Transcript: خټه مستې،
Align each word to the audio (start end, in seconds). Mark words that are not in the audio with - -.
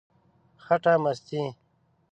خټه 0.63 0.93
مستې، 1.03 1.41